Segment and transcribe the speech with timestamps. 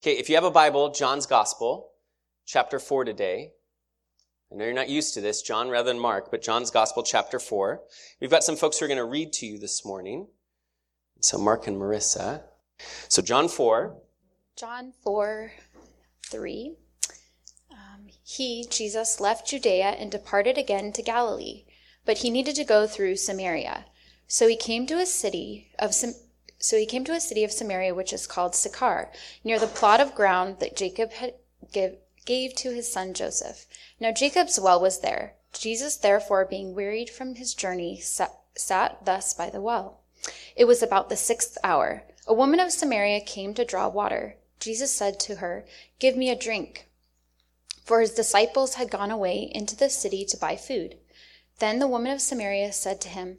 [0.00, 1.90] Okay, if you have a Bible, John's Gospel,
[2.46, 3.50] chapter 4 today.
[4.52, 7.40] I know you're not used to this, John rather than Mark, but John's Gospel, chapter
[7.40, 7.82] 4.
[8.20, 10.28] We've got some folks who are going to read to you this morning.
[11.20, 12.42] So, Mark and Marissa.
[13.08, 13.96] So, John 4.
[14.56, 15.50] John 4
[16.30, 16.76] 3.
[17.72, 21.64] Um, he, Jesus, left Judea and departed again to Galilee,
[22.04, 23.86] but he needed to go through Samaria.
[24.28, 26.14] So he came to a city of Sam-
[26.58, 29.10] so he came to a city of Samaria which is called Sychar,
[29.44, 31.34] near the plot of ground that Jacob had
[31.72, 33.66] give, gave to his son Joseph.
[34.00, 35.34] Now Jacob's well was there.
[35.52, 40.00] Jesus, therefore, being wearied from his journey, sat, sat thus by the well.
[40.56, 42.02] It was about the sixth hour.
[42.26, 44.36] A woman of Samaria came to draw water.
[44.60, 45.64] Jesus said to her,
[45.98, 46.88] Give me a drink.
[47.84, 50.96] For his disciples had gone away into the city to buy food.
[51.60, 53.38] Then the woman of Samaria said to him,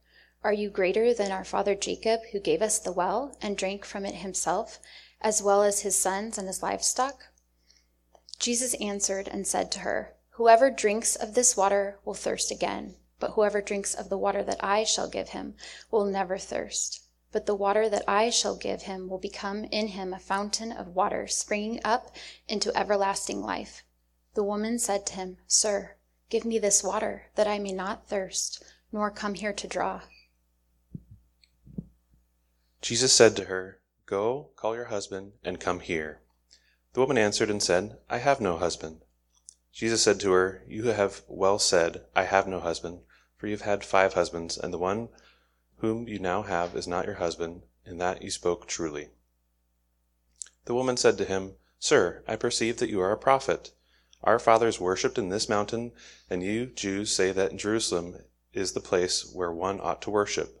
[0.43, 4.07] Are you greater than our father Jacob, who gave us the well and drank from
[4.07, 4.79] it himself,
[5.21, 7.27] as well as his sons and his livestock?
[8.39, 13.33] Jesus answered and said to her, Whoever drinks of this water will thirst again, but
[13.33, 15.55] whoever drinks of the water that I shall give him
[15.91, 17.01] will never thirst.
[17.31, 20.95] But the water that I shall give him will become in him a fountain of
[20.95, 22.15] water springing up
[22.47, 23.83] into everlasting life.
[24.33, 25.97] The woman said to him, Sir,
[26.31, 30.01] give me this water, that I may not thirst, nor come here to draw.
[32.81, 36.21] Jesus said to her, Go, call your husband, and come here.
[36.93, 39.01] The woman answered and said, I have no husband.
[39.71, 43.01] Jesus said to her, You have well said, I have no husband,
[43.37, 45.09] for you have had five husbands, and the one
[45.77, 49.09] whom you now have is not your husband, in that you spoke truly.
[50.65, 53.71] The woman said to him, Sir, I perceive that you are a prophet.
[54.23, 55.91] Our fathers worshipped in this mountain,
[56.29, 60.60] and you Jews say that Jerusalem is the place where one ought to worship.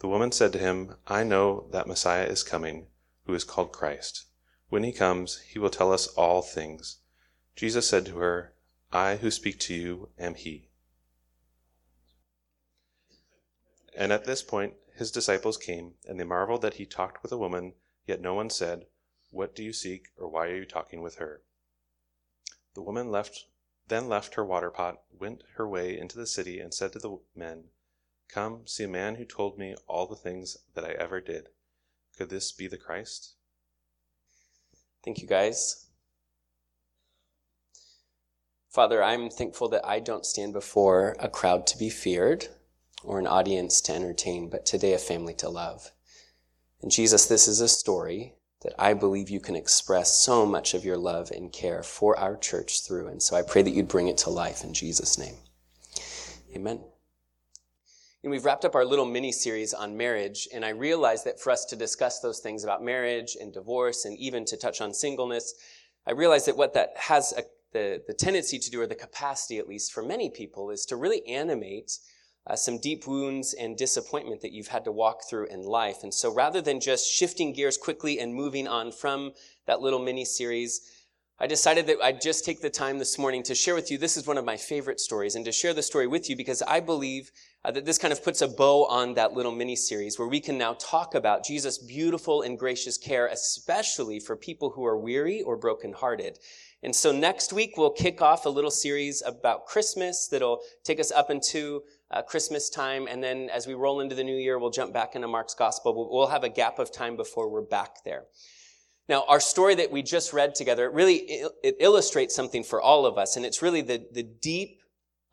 [0.00, 2.88] The woman said to him, I know that Messiah is coming,
[3.26, 4.24] who is called Christ.
[4.70, 6.98] When he comes, he will tell us all things.
[7.54, 8.54] Jesus said to her,
[8.90, 10.70] I who speak to you am he.
[13.94, 17.38] And at this point his disciples came, and they marveled that he talked with a
[17.38, 17.74] woman,
[18.06, 18.86] yet no one said,
[19.30, 21.42] What do you seek, or why are you talking with her?
[22.74, 23.44] The woman left
[23.88, 27.18] then left her water pot, went her way into the city, and said to the
[27.34, 27.64] men,
[28.32, 31.48] Come, see a man who told me all the things that I ever did.
[32.16, 33.34] Could this be the Christ?
[35.04, 35.86] Thank you, guys.
[38.68, 42.46] Father, I'm thankful that I don't stand before a crowd to be feared
[43.02, 45.90] or an audience to entertain, but today a family to love.
[46.82, 50.84] And Jesus, this is a story that I believe you can express so much of
[50.84, 53.08] your love and care for our church through.
[53.08, 55.36] And so I pray that you'd bring it to life in Jesus' name.
[56.54, 56.80] Amen.
[58.22, 61.50] And we've wrapped up our little mini series on marriage, and I realize that for
[61.50, 65.54] us to discuss those things about marriage and divorce and even to touch on singleness,
[66.06, 69.58] I realize that what that has a, the, the tendency to do, or the capacity
[69.58, 71.92] at least for many people, is to really animate
[72.46, 76.02] uh, some deep wounds and disappointment that you've had to walk through in life.
[76.02, 79.32] And so rather than just shifting gears quickly and moving on from
[79.66, 80.82] that little mini series,
[81.38, 83.96] I decided that I'd just take the time this morning to share with you.
[83.96, 86.60] This is one of my favorite stories and to share the story with you because
[86.60, 87.30] I believe
[87.64, 90.40] uh, that this kind of puts a bow on that little mini series where we
[90.40, 95.42] can now talk about Jesus' beautiful and gracious care, especially for people who are weary
[95.42, 96.38] or brokenhearted.
[96.82, 101.12] And so next week we'll kick off a little series about Christmas that'll take us
[101.12, 103.06] up into uh, Christmas time.
[103.06, 105.94] And then as we roll into the new year, we'll jump back into Mark's gospel.
[105.94, 108.24] We'll, we'll have a gap of time before we're back there.
[109.10, 111.16] Now, our story that we just read together, it really
[111.64, 114.79] it illustrates something for all of us, and it's really the, the deep,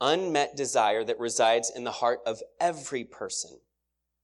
[0.02, 3.60] unmet desire that resides in the heart of every person.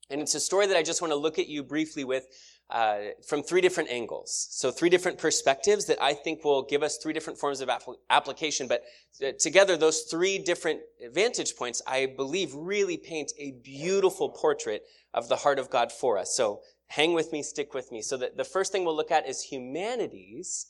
[0.09, 2.27] And it's a story that I just want to look at you briefly with
[2.69, 2.97] uh,
[3.27, 4.47] from three different angles.
[4.51, 7.97] So three different perspectives that I think will give us three different forms of apl-
[8.09, 8.67] application.
[8.67, 8.83] But
[9.23, 10.81] uh, together, those three different
[11.11, 14.83] vantage points, I believe, really paint a beautiful portrait
[15.13, 16.35] of the heart of God for us.
[16.35, 18.01] So hang with me, stick with me.
[18.01, 20.67] So that the first thing we'll look at is humanity's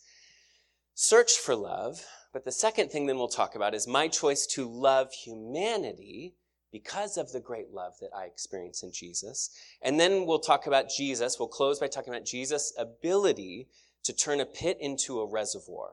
[0.94, 2.06] search for love.
[2.34, 6.34] But the second thing then we'll talk about is my choice to love humanity
[6.72, 9.52] because of the great love that I experience in Jesus.
[9.84, 11.38] And then we'll talk about Jesus.
[11.38, 13.68] We'll close by talking about Jesus' ability
[14.04, 15.92] to turn a pit into a reservoir.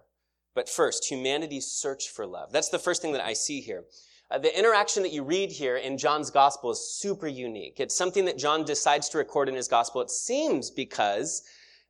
[0.55, 2.51] But first, humanity's search for love.
[2.51, 3.85] That's the first thing that I see here.
[4.31, 7.79] Uh, the interaction that you read here in John's gospel is super unique.
[7.79, 10.01] It's something that John decides to record in his gospel.
[10.01, 11.43] It seems because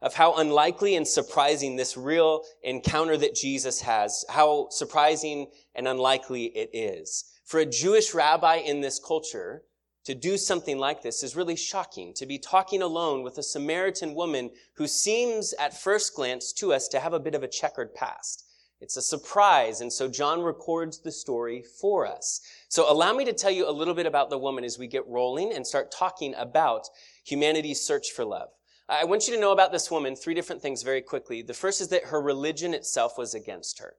[0.02, 6.47] of how unlikely and surprising this real encounter that Jesus has, how surprising and unlikely
[6.56, 7.25] it is.
[7.44, 9.62] For a Jewish rabbi in this culture,
[10.05, 12.14] to do something like this is really shocking.
[12.14, 16.88] To be talking alone with a Samaritan woman who seems at first glance to us
[16.88, 18.47] to have a bit of a checkered past.
[18.81, 22.41] It's a surprise, and so John records the story for us.
[22.69, 25.06] So allow me to tell you a little bit about the woman as we get
[25.06, 26.88] rolling and start talking about
[27.25, 28.49] humanity's search for love.
[28.91, 31.43] I want you to know about this woman three different things very quickly.
[31.43, 33.95] The first is that her religion itself was against her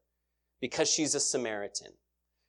[0.60, 1.94] because she's a Samaritan.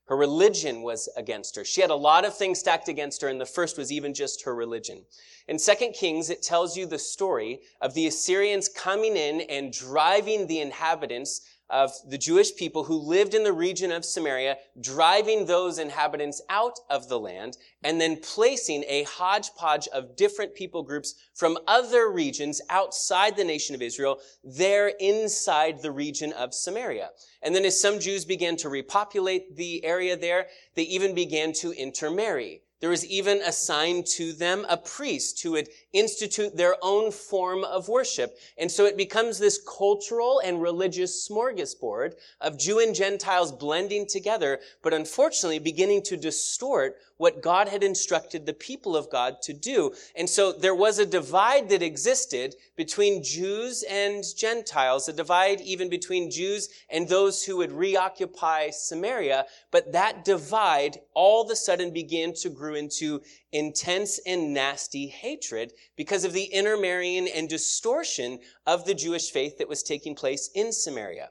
[0.06, 1.64] Her religion was against her.
[1.64, 4.42] She had a lot of things stacked against her, and the first was even just
[4.42, 5.04] her religion.
[5.46, 10.48] In 2 Kings, it tells you the story of the Assyrians coming in and driving
[10.48, 11.42] the inhabitants
[11.72, 16.78] of the Jewish people who lived in the region of Samaria, driving those inhabitants out
[16.90, 22.60] of the land, and then placing a hodgepodge of different people groups from other regions
[22.68, 27.10] outside the nation of Israel there inside the region of Samaria.
[27.42, 31.72] And then as some Jews began to repopulate the area there, they even began to
[31.72, 32.62] intermarry.
[32.82, 37.88] There was even assigned to them a priest who would institute their own form of
[37.88, 38.36] worship.
[38.58, 44.58] And so it becomes this cultural and religious smorgasbord of Jew and Gentiles blending together,
[44.82, 49.94] but unfortunately beginning to distort what God had instructed the people of God to do.
[50.16, 55.88] And so there was a divide that existed between Jews and Gentiles, a divide even
[55.88, 59.46] between Jews and those who would reoccupy Samaria.
[59.70, 63.22] But that divide all of a sudden began to grow into
[63.52, 69.68] intense and nasty hatred because of the intermarrying and distortion of the Jewish faith that
[69.68, 71.30] was taking place in Samaria.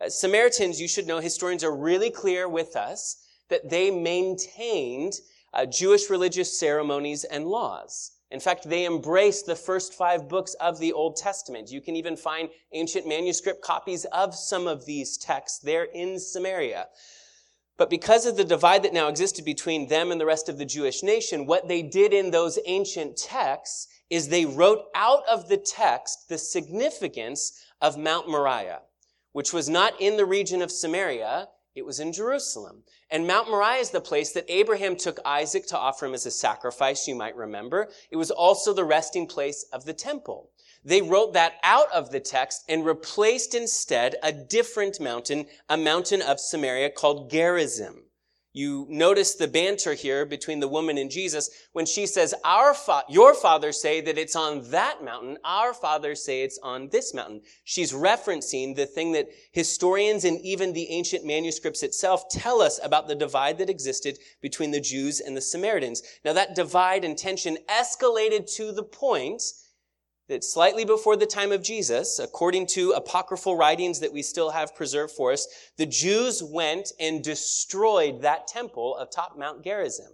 [0.00, 5.14] Uh, Samaritans, you should know, historians are really clear with us that they maintained
[5.52, 8.12] uh, Jewish religious ceremonies and laws.
[8.30, 11.70] In fact, they embraced the first five books of the Old Testament.
[11.70, 16.86] You can even find ancient manuscript copies of some of these texts there in Samaria.
[17.76, 20.66] But because of the divide that now existed between them and the rest of the
[20.66, 25.56] Jewish nation, what they did in those ancient texts is they wrote out of the
[25.56, 28.82] text the significance of Mount Moriah,
[29.32, 31.48] which was not in the region of Samaria.
[31.74, 32.82] It was in Jerusalem.
[33.10, 36.30] And Mount Moriah is the place that Abraham took Isaac to offer him as a
[36.30, 37.88] sacrifice, you might remember.
[38.10, 40.50] It was also the resting place of the temple.
[40.84, 46.22] They wrote that out of the text and replaced instead a different mountain, a mountain
[46.22, 48.09] of Samaria called Gerizim.
[48.52, 53.04] You notice the banter here between the woman and Jesus when she says, our fa-
[53.08, 55.38] your fathers say that it's on that mountain.
[55.44, 57.42] Our fathers say it's on this mountain.
[57.62, 63.06] She's referencing the thing that historians and even the ancient manuscripts itself tell us about
[63.06, 66.02] the divide that existed between the Jews and the Samaritans.
[66.24, 69.44] Now that divide and tension escalated to the point
[70.30, 74.76] that slightly before the time of Jesus, according to apocryphal writings that we still have
[74.76, 80.12] preserved for us, the Jews went and destroyed that temple atop Mount Gerizim.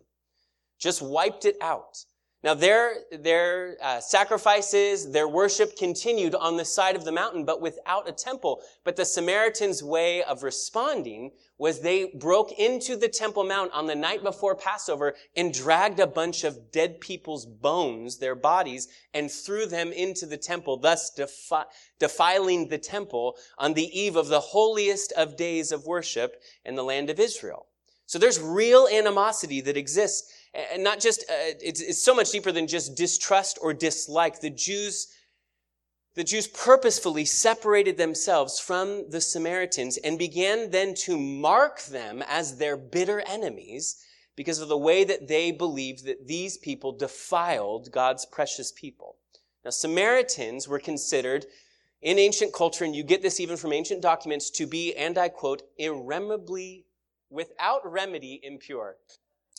[0.78, 2.04] Just wiped it out.
[2.46, 7.60] Now their, their uh, sacrifices, their worship continued on the side of the mountain, but
[7.60, 8.62] without a temple.
[8.84, 13.96] But the Samaritans' way of responding was they broke into the Temple Mount on the
[13.96, 19.66] night before Passover and dragged a bunch of dead people's bones, their bodies, and threw
[19.66, 25.10] them into the temple, thus defi- defiling the temple on the eve of the holiest
[25.14, 27.66] of days of worship in the land of Israel.
[28.06, 30.32] So there's real animosity that exists.
[30.72, 34.40] And not just, uh, it's, it's so much deeper than just distrust or dislike.
[34.40, 35.08] The Jews
[36.16, 42.56] the Jews purposefully separated themselves from the Samaritans and began then to mark them as
[42.56, 44.02] their bitter enemies
[44.34, 49.16] because of the way that they believed that these people defiled God's precious people.
[49.62, 51.44] Now, Samaritans were considered
[52.00, 55.28] in ancient culture, and you get this even from ancient documents, to be, and I
[55.28, 56.86] quote, irremediably,
[57.28, 58.96] without remedy, impure.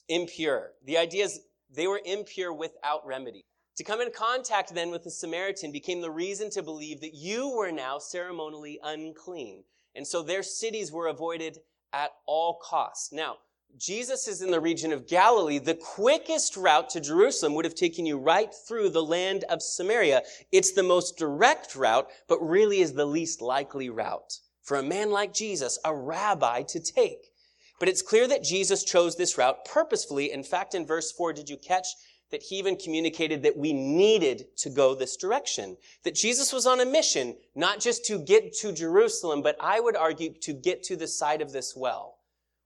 [0.10, 0.72] Impure.
[0.86, 3.46] The idea is they were impure without remedy.
[3.78, 7.56] To come in contact then with the Samaritan became the reason to believe that you
[7.56, 9.64] were now ceremonially unclean.
[9.96, 11.60] And so their cities were avoided
[11.94, 13.12] at all costs.
[13.12, 13.38] Now,
[13.78, 15.60] Jesus is in the region of Galilee.
[15.60, 20.24] The quickest route to Jerusalem would have taken you right through the land of Samaria.
[20.52, 25.12] It's the most direct route, but really is the least likely route for a man
[25.12, 27.32] like Jesus, a rabbi, to take.
[27.80, 30.32] But it's clear that Jesus chose this route purposefully.
[30.32, 31.88] In fact, in verse 4, did you catch
[32.32, 35.78] that he even communicated that we needed to go this direction?
[36.04, 39.96] That Jesus was on a mission, not just to get to Jerusalem, but I would
[39.96, 42.18] argue to get to the side of this well,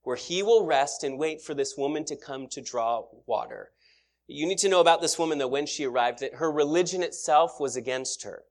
[0.04, 3.72] where he will rest and wait for this woman to come to draw water.
[4.28, 7.60] You need to know about this woman that when she arrived, that her religion itself
[7.60, 8.44] was against her.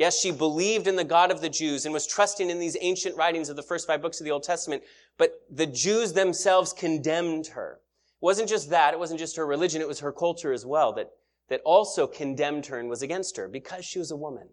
[0.00, 3.18] Yes, she believed in the God of the Jews and was trusting in these ancient
[3.18, 4.82] writings of the first five books of the Old Testament,
[5.18, 7.80] but the Jews themselves condemned her.
[8.14, 10.94] It wasn't just that, it wasn't just her religion, it was her culture as well
[10.94, 11.10] that,
[11.50, 14.48] that also condemned her and was against her because she was a woman.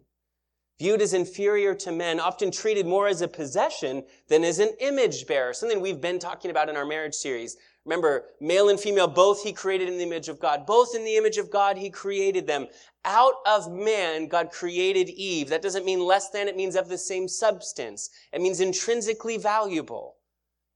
[0.78, 5.26] Viewed as inferior to men, often treated more as a possession than as an image
[5.26, 5.54] bearer.
[5.54, 7.56] Something we've been talking about in our marriage series.
[7.84, 10.66] Remember, male and female, both he created in the image of God.
[10.66, 12.66] Both in the image of God, he created them.
[13.04, 15.48] Out of man, God created Eve.
[15.48, 18.10] That doesn't mean less than, it means of the same substance.
[18.32, 20.16] It means intrinsically valuable.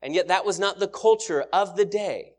[0.00, 2.32] And yet that was not the culture of the day.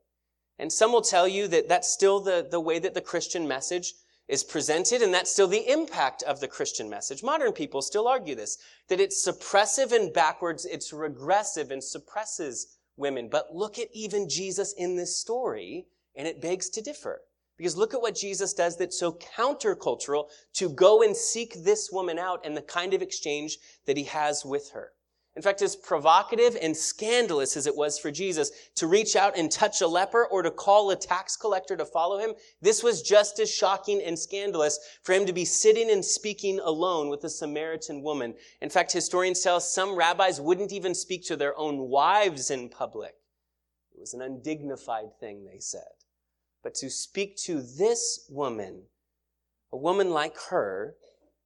[0.58, 3.94] And some will tell you that that's still the, the way that the Christian message
[4.28, 7.24] is presented, and that's still the impact of the Christian message.
[7.24, 13.30] Modern people still argue this, that it's suppressive and backwards, it's regressive and suppresses women.
[13.30, 17.22] But look at even Jesus in this story, and it begs to differ.
[17.58, 22.18] Because look at what Jesus does that's so countercultural to go and seek this woman
[22.18, 24.92] out and the kind of exchange that he has with her.
[25.36, 29.52] In fact, as provocative and scandalous as it was for Jesus to reach out and
[29.52, 33.40] touch a leper or to call a tax collector to follow him, this was just
[33.40, 38.04] as shocking and scandalous for him to be sitting and speaking alone with a Samaritan
[38.04, 38.36] woman.
[38.62, 42.70] In fact, historians tell us some rabbis wouldn't even speak to their own wives in
[42.70, 43.16] public.
[43.96, 45.82] It was an undignified thing, they said.
[46.62, 48.84] But to speak to this woman,
[49.72, 50.96] a woman like her,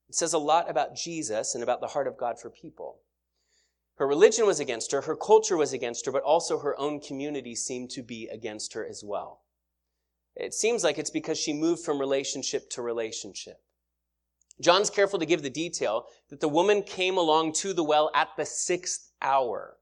[0.09, 2.99] it says a lot about Jesus and about the heart of God for people.
[3.97, 7.55] Her religion was against her, her culture was against her, but also her own community
[7.55, 9.41] seemed to be against her as well.
[10.35, 13.59] It seems like it's because she moved from relationship to relationship.
[14.61, 18.29] John's careful to give the detail that the woman came along to the well at
[18.37, 19.77] the sixth hour.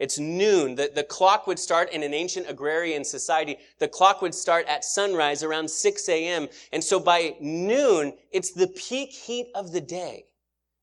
[0.00, 0.74] It's noon.
[0.74, 3.58] The, the clock would start in an ancient agrarian society.
[3.78, 6.48] The clock would start at sunrise around 6 a.m.
[6.72, 10.26] And so by noon, it's the peak heat of the day.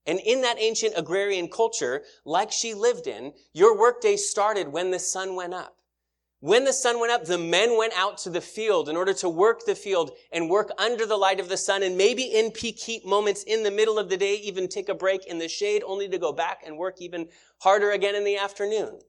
[0.06, 5.00] And in that ancient agrarian culture, like she lived in, your workday started when the
[5.00, 5.78] sun went up.
[6.40, 9.30] When the sun went up, the men went out to the field in order to
[9.30, 12.80] work the field and work under the light of the sun and maybe in peak
[12.80, 15.84] heat moments in the middle of the day, even take a break in the shade
[15.86, 17.28] only to go back and work even
[17.60, 19.00] harder again in the afternoon.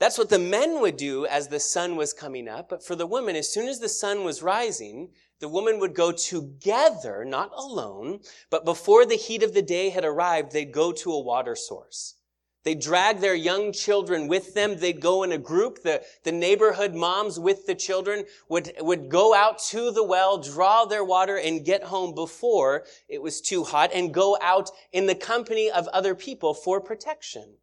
[0.00, 2.70] That's what the men would do as the sun was coming up.
[2.70, 6.10] But for the women, as soon as the sun was rising, the woman would go
[6.10, 11.12] together, not alone, but before the heat of the day had arrived, they'd go to
[11.12, 12.14] a water source.
[12.62, 14.78] They'd drag their young children with them.
[14.78, 15.82] They'd go in a group.
[15.82, 20.86] The, the neighborhood moms with the children would, would go out to the well, draw
[20.86, 25.14] their water, and get home before it was too hot, and go out in the
[25.14, 27.54] company of other people for protection.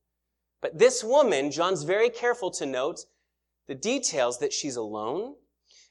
[0.62, 3.06] But this woman, John's very careful to note
[3.68, 5.36] the details that she's alone,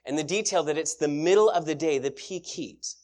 [0.04, 2.94] and the detail that it's the middle of the day, the peak heat.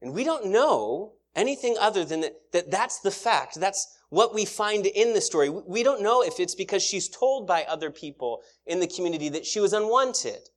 [0.00, 3.58] And we don't know anything other than that, that that's the fact.
[3.58, 5.48] That's what we find in the story.
[5.48, 9.46] We don't know if it's because she's told by other people in the community that
[9.46, 10.50] she was unwanted,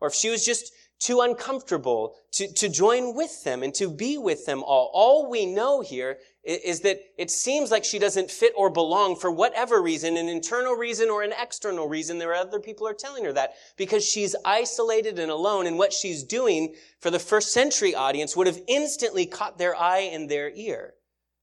[0.00, 4.18] or if she was just too uncomfortable to, to join with them and to be
[4.18, 4.90] with them all.
[4.92, 9.30] All we know here is that it seems like she doesn't fit or belong for
[9.30, 12.18] whatever reason, an internal reason or an external reason.
[12.18, 15.92] There are other people are telling her that because she's isolated and alone and what
[15.92, 20.50] she's doing for the first century audience would have instantly caught their eye and their
[20.50, 20.94] ear.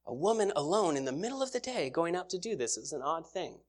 [0.06, 2.92] A woman alone in the middle of the day going out to do this is
[2.92, 3.60] an odd thing.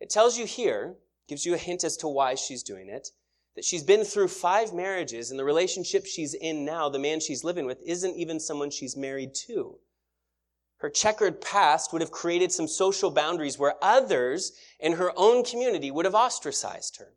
[0.00, 0.96] It tells you here,
[1.28, 3.10] gives you a hint as to why she's doing it,
[3.58, 7.42] that she's been through five marriages and the relationship she's in now, the man she's
[7.42, 9.80] living with, isn't even someone she's married to.
[10.76, 15.90] Her checkered past would have created some social boundaries where others in her own community
[15.90, 17.14] would have ostracized her.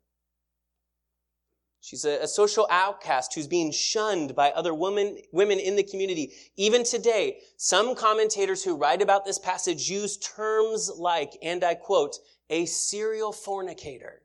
[1.80, 6.32] She's a, a, social outcast who's being shunned by other women, women in the community.
[6.56, 12.16] Even today, some commentators who write about this passage use terms like, and I quote,
[12.50, 14.22] a serial fornicator.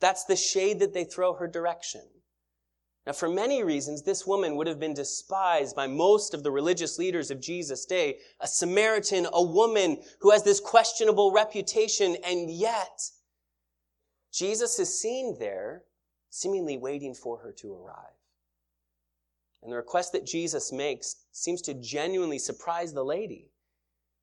[0.00, 2.02] That's the shade that they throw her direction.
[3.06, 6.98] Now, for many reasons, this woman would have been despised by most of the religious
[6.98, 8.18] leaders of Jesus' day.
[8.40, 13.10] A Samaritan, a woman who has this questionable reputation, and yet
[14.32, 15.82] Jesus is seen there,
[16.30, 18.14] seemingly waiting for her to arrive.
[19.62, 23.50] And the request that Jesus makes seems to genuinely surprise the lady.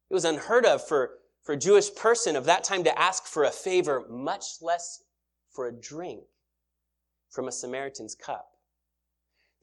[0.09, 3.43] It was unheard of for, for a Jewish person of that time to ask for
[3.43, 5.03] a favor, much less
[5.59, 6.21] for a drink
[7.29, 8.51] from a Samaritan's cup.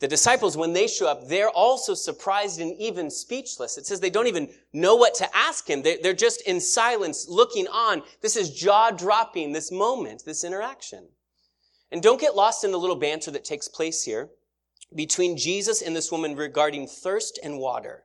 [0.01, 3.79] The disciples, when they show up, they're also surprised and even speechless.
[3.79, 5.83] It says they don't even know what to ask him.
[5.83, 8.03] They're just in silence, looking on.
[8.21, 11.09] This is jaw dropping, this moment, this interaction.
[11.91, 14.29] And don't get lost in the little banter that takes place here
[14.95, 18.03] between Jesus and this woman regarding thirst and water.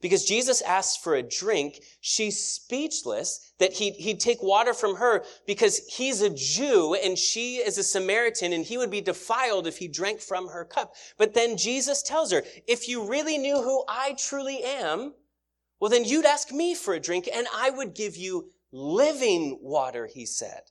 [0.00, 5.24] Because Jesus asks for a drink, she's speechless that he'd, he'd take water from her
[5.46, 9.78] because he's a Jew and she is a Samaritan and he would be defiled if
[9.78, 10.94] he drank from her cup.
[11.16, 15.14] But then Jesus tells her, if you really knew who I truly am,
[15.80, 20.06] well, then you'd ask me for a drink and I would give you living water,
[20.06, 20.62] he said.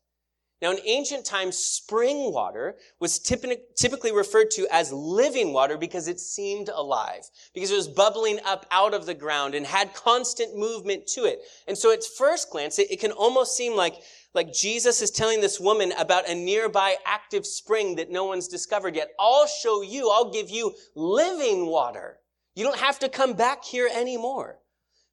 [0.65, 6.19] Now, in ancient times, spring water was typically referred to as living water because it
[6.19, 7.21] seemed alive,
[7.53, 11.41] because it was bubbling up out of the ground and had constant movement to it.
[11.67, 13.97] And so at first glance, it, it can almost seem like,
[14.33, 18.95] like Jesus is telling this woman about a nearby active spring that no one's discovered
[18.95, 19.09] yet.
[19.19, 22.17] I'll show you, I'll give you living water.
[22.55, 24.57] You don't have to come back here anymore.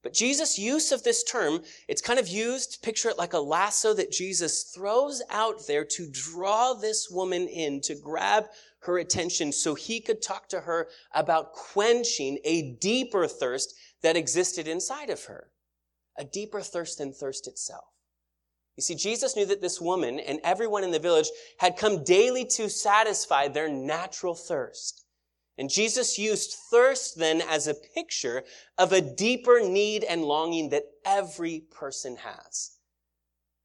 [0.03, 3.95] But Jesus' use of this term, it's kind of used, picture it like a lasso
[3.95, 8.47] that Jesus throws out there to draw this woman in, to grab
[8.81, 14.67] her attention so he could talk to her about quenching a deeper thirst that existed
[14.67, 15.51] inside of her.
[16.19, 17.85] A deeper thirst than thirst itself.
[18.77, 21.29] You see, Jesus knew that this woman and everyone in the village
[21.59, 25.02] had come daily to satisfy their natural thirst.
[25.59, 28.43] And Jesus used thirst then as a picture
[28.79, 32.73] of a deeper need and longing that every person has.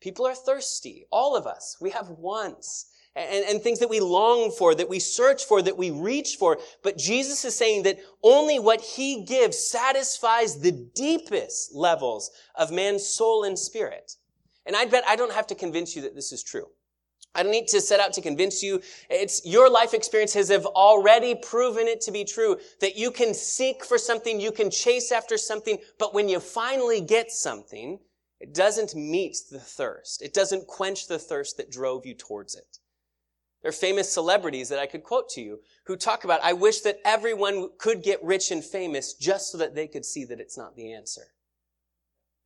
[0.01, 1.06] People are thirsty.
[1.12, 1.77] All of us.
[1.79, 5.77] We have wants and, and things that we long for, that we search for, that
[5.77, 6.59] we reach for.
[6.83, 13.07] But Jesus is saying that only what he gives satisfies the deepest levels of man's
[13.07, 14.14] soul and spirit.
[14.66, 16.68] And I bet I don't have to convince you that this is true.
[17.35, 18.81] I don't need to set out to convince you.
[19.09, 23.85] It's your life experiences have already proven it to be true that you can seek
[23.85, 28.00] for something, you can chase after something, but when you finally get something,
[28.40, 30.22] it doesn't meet the thirst.
[30.22, 32.79] It doesn't quench the thirst that drove you towards it.
[33.61, 36.81] There are famous celebrities that I could quote to you who talk about, I wish
[36.81, 40.57] that everyone could get rich and famous just so that they could see that it's
[40.57, 41.33] not the answer.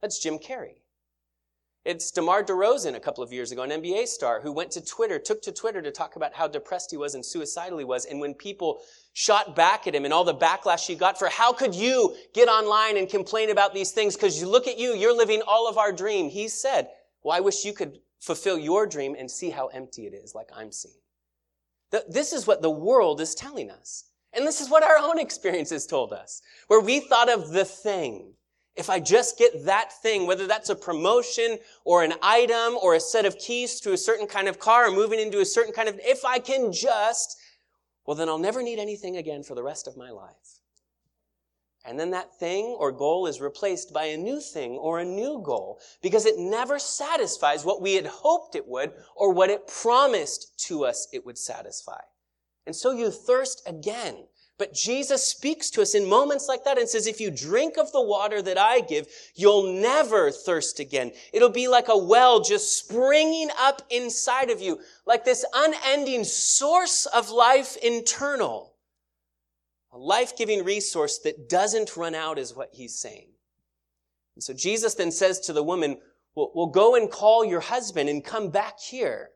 [0.02, 0.78] That's Jim Carrey.
[1.84, 5.17] It's DeMar DeRozan a couple of years ago, an NBA star who went to Twitter,
[5.17, 8.06] took to Twitter to talk about how depressed he was and suicidal he was.
[8.06, 8.82] And when people
[9.13, 12.48] shot back at him and all the backlash he got for how could you get
[12.48, 14.15] online and complain about these things?
[14.15, 16.30] Because you look at you, you're living all of our dream.
[16.30, 16.89] He said,
[17.24, 20.50] well, I wish you could fulfill your dream and see how empty it is like
[20.56, 20.94] I'm seeing.
[22.08, 24.06] This is what the world is telling us.
[24.34, 28.36] And this is what our own experiences told us, where we thought of the thing
[28.76, 33.00] if I just get that thing, whether that's a promotion or an item or a
[33.00, 35.90] set of keys to a certain kind of car or moving into a certain kind
[35.90, 37.38] of, if I can just,
[38.06, 40.62] well, then I'll never need anything again for the rest of my life.
[41.84, 45.42] And then that thing or goal is replaced by a new thing or a new
[45.44, 50.60] goal because it never satisfies what we had hoped it would or what it promised
[50.68, 52.00] to us it would satisfy.
[52.68, 54.28] And so you thirst again
[54.62, 57.91] but Jesus speaks to us in moments like that and says, if you drink of
[57.91, 61.13] the water that I give, you'll never thirst again.
[61.34, 67.08] It'll be like a well just springing up inside of you, like this unending source
[67.08, 68.76] of life internal.
[69.93, 73.30] A life-giving resource that doesn't run out is what he's saying.
[74.36, 75.97] And so Jesus then says to the woman,
[76.36, 79.32] well, well go and call your husband and come back here.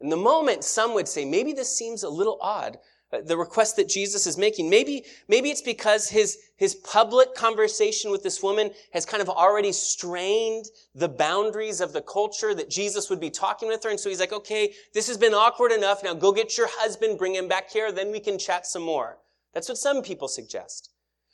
[0.00, 2.78] In the moment, some would say, maybe this seems a little odd
[3.12, 4.70] Uh, the request that Jesus is making.
[4.70, 9.72] Maybe, maybe it's because his, his public conversation with this woman has kind of already
[9.72, 13.90] strained the boundaries of the culture that Jesus would be talking with her.
[13.90, 16.02] And so he's like, okay, this has been awkward enough.
[16.02, 19.18] Now go get your husband, bring him back here, then we can chat some more.
[19.52, 20.91] That's what some people suggest.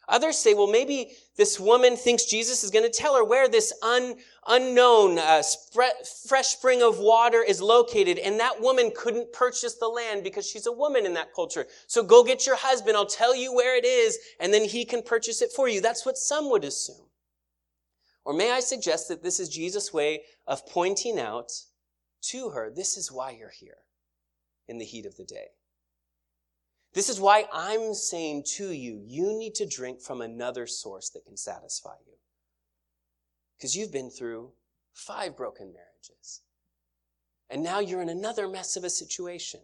[0.08, 3.72] Others say, well, maybe this woman thinks Jesus is going to tell her where this
[3.82, 4.16] un,
[4.46, 5.42] unknown uh,
[6.26, 10.66] fresh spring of water is located, and that woman couldn't purchase the land because she's
[10.66, 11.66] a woman in that culture.
[11.86, 12.96] So go get your husband.
[12.96, 15.80] I'll tell you where it is, and then he can purchase it for you.
[15.82, 17.06] That's what some would assume.
[18.24, 21.52] Or may I suggest that this is Jesus' way of pointing out
[22.22, 23.78] to her, this is why you're here
[24.66, 25.48] in the heat of the day.
[26.94, 31.24] This is why I'm saying to you, you need to drink from another source that
[31.24, 32.14] can satisfy you.
[33.56, 34.52] Because you've been through
[34.92, 36.42] five broken marriages.
[37.50, 39.60] And now you're in another mess of a situation.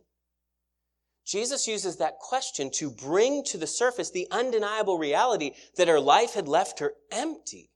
[1.24, 6.34] Jesus uses that question to bring to the surface the undeniable reality that her life
[6.34, 7.70] had left her empty,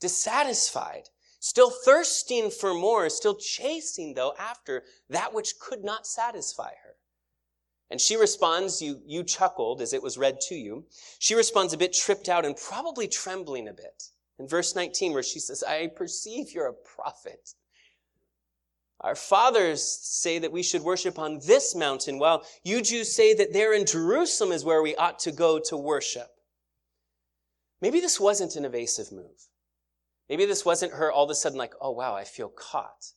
[0.00, 1.08] dissatisfied,
[1.40, 6.96] still thirsting for more, still chasing, though, after that which could not satisfy her.
[7.90, 10.84] And she responds, you, you chuckled as it was read to you.
[11.18, 14.04] She responds a bit tripped out and probably trembling a bit.
[14.38, 17.54] In verse 19, where she says, I perceive you're a prophet.
[19.00, 23.52] Our fathers say that we should worship on this mountain, while you Jews say that
[23.52, 26.28] there in Jerusalem is where we ought to go to worship.
[27.80, 29.48] Maybe this wasn't an evasive move.
[30.28, 33.12] Maybe this wasn't her all of a sudden like, oh wow, I feel caught.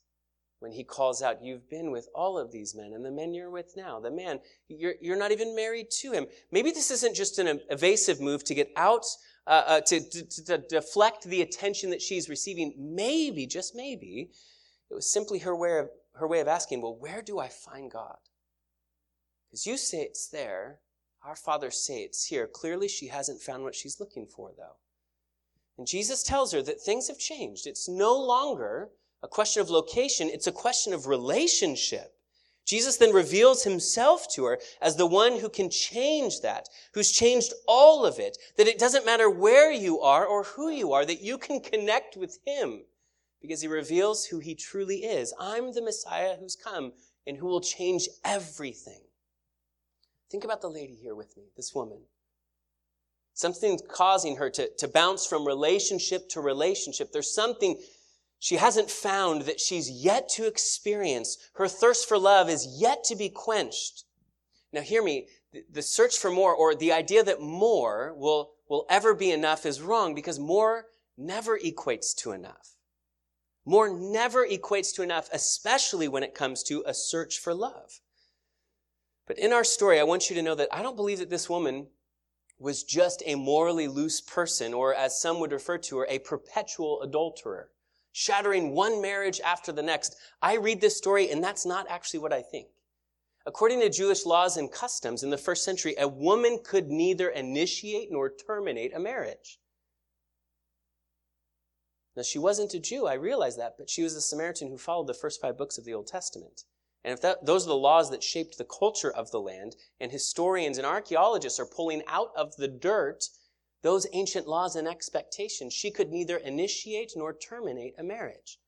[0.62, 3.50] When he calls out, you've been with all of these men and the men you're
[3.50, 6.28] with now, the man, you're, you're not even married to him.
[6.52, 9.04] Maybe this isn't just an evasive move to get out,
[9.48, 12.76] uh, uh, to, to, to deflect the attention that she's receiving.
[12.78, 14.30] Maybe, just maybe,
[14.92, 17.90] it was simply her way of, her way of asking, well, where do I find
[17.90, 18.18] God?
[19.50, 20.78] Because you say it's there.
[21.26, 22.46] Our fathers say it's here.
[22.46, 24.76] Clearly, she hasn't found what she's looking for, though.
[25.80, 27.66] And Jesus tells her that things have changed.
[27.66, 28.90] It's no longer
[29.24, 32.14] a question of location, it's a question of relationship.
[32.66, 37.54] Jesus then reveals himself to her as the one who can change that, who's changed
[37.68, 41.22] all of it, that it doesn't matter where you are or who you are, that
[41.22, 42.84] you can connect with him
[43.42, 45.34] because he reveals who he truly is.
[45.40, 46.94] I'm the Messiah who's come
[47.26, 49.02] and who will change everything.
[50.30, 52.00] Think about the lady here with me, this woman.
[53.34, 57.12] Something's causing her to, to bounce from relationship to relationship.
[57.12, 57.82] There's something
[58.42, 61.38] she hasn't found that she's yet to experience.
[61.54, 64.06] Her thirst for love is yet to be quenched.
[64.74, 65.28] Now hear me,
[65.72, 69.80] the search for more or the idea that more will, will ever be enough is
[69.80, 72.78] wrong because more never equates to enough.
[73.64, 78.00] More never equates to enough, especially when it comes to a search for love.
[79.28, 81.48] But in our story, I want you to know that I don't believe that this
[81.48, 81.90] woman
[82.58, 87.04] was just a morally loose person, or as some would refer to her, a perpetual
[87.04, 87.70] adulterer,
[88.12, 90.16] shattering one marriage after the next.
[90.42, 92.68] I read this story, and that's not actually what I think.
[93.46, 98.12] According to Jewish laws and customs in the first century, a woman could neither initiate
[98.12, 99.60] nor terminate a marriage.
[102.16, 105.08] Now, she wasn't a Jew, I realize that, but she was a Samaritan who followed
[105.08, 106.64] the first five books of the Old Testament.
[107.04, 110.12] And if that, those are the laws that shaped the culture of the land, and
[110.12, 113.30] historians and archaeologists are pulling out of the dirt
[113.84, 118.60] those ancient laws and expectations, she could neither initiate nor terminate a marriage.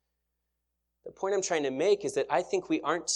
[1.06, 3.12] The point I'm trying to make is that I think we aren't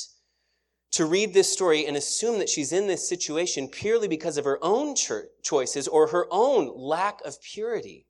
[0.92, 4.60] to read this story and assume that she's in this situation purely because of her
[4.62, 4.96] own
[5.44, 8.06] choices or her own lack of purity.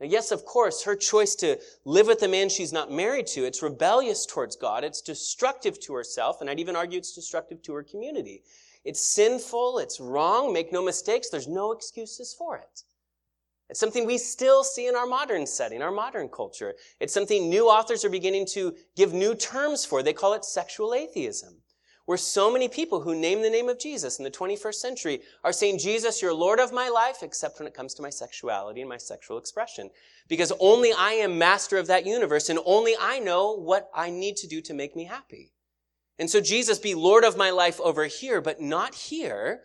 [0.00, 3.44] Now, yes, of course, her choice to live with a man she's not married to,
[3.44, 4.82] it's rebellious towards God.
[4.84, 8.42] It's destructive to herself, and I'd even argue it's destructive to her community.
[8.84, 9.78] It's sinful.
[9.78, 10.52] It's wrong.
[10.52, 11.28] Make no mistakes.
[11.28, 12.82] There's no excuses for it.
[13.72, 16.74] It's something we still see in our modern setting, our modern culture.
[17.00, 20.02] It's something new authors are beginning to give new terms for.
[20.02, 21.62] They call it sexual atheism
[22.04, 25.54] where so many people who name the name of Jesus in the 21st century are
[25.54, 28.90] saying, Jesus, you're Lord of my life, except when it comes to my sexuality and
[28.90, 29.88] my sexual expression.
[30.28, 34.36] Because only I am master of that universe and only I know what I need
[34.36, 35.54] to do to make me happy.
[36.18, 39.62] And so Jesus be Lord of my life over here, but not here.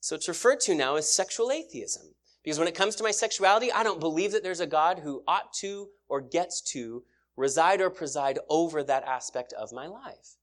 [0.00, 2.14] So it's referred to now as sexual atheism.
[2.42, 5.22] Because when it comes to my sexuality, I don't believe that there's a God who
[5.28, 7.04] ought to or gets to
[7.36, 10.36] reside or preside over that aspect of my life.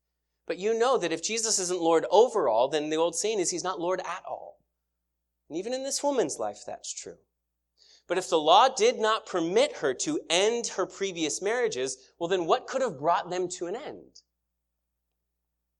[0.45, 3.51] But you know that if Jesus isn't Lord over all, then the old saying is
[3.51, 4.59] he's not Lord at all.
[5.49, 7.17] And even in this woman's life, that's true.
[8.07, 12.45] But if the law did not permit her to end her previous marriages, well, then
[12.45, 14.21] what could have brought them to an end?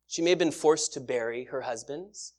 [0.07, 2.33] She may have been forced to bury her husbands.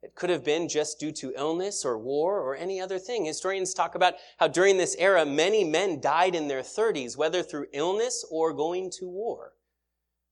[0.00, 3.24] It could have been just due to illness or war or any other thing.
[3.24, 7.66] Historians talk about how during this era, many men died in their 30s, whether through
[7.72, 9.54] illness or going to war.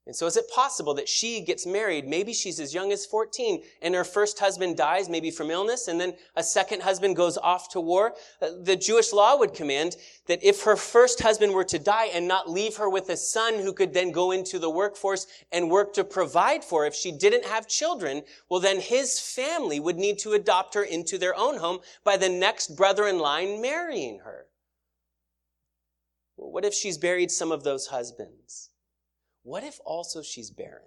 [0.06, 3.64] And so is it possible that she gets married, maybe she's as young as 14,
[3.82, 7.68] and her first husband dies, maybe from illness, and then a second husband goes off
[7.70, 8.14] to war?
[8.40, 12.28] Uh, the Jewish law would command that if her first husband were to die and
[12.28, 15.92] not leave her with a son who could then go into the workforce and work
[15.94, 20.34] to provide for if she didn't have children, well then his family would need to
[20.34, 24.46] adopt her into their own home by the next brother in line marrying her.
[26.36, 28.70] Well, what if she's buried some of those husbands?
[29.46, 30.82] What if also she's barren?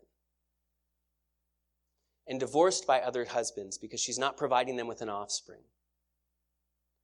[2.29, 5.61] and divorced by other husbands because she's not providing them with an offspring.